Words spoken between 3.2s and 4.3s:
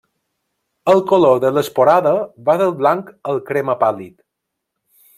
al crema pàl·lid.